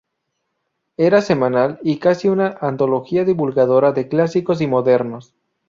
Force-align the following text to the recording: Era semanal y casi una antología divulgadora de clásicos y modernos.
Era 0.97 1.21
semanal 1.21 1.77
y 1.83 1.99
casi 1.99 2.27
una 2.27 2.57
antología 2.59 3.23
divulgadora 3.23 3.91
de 3.91 4.07
clásicos 4.07 4.59
y 4.59 4.65
modernos. 4.65 5.35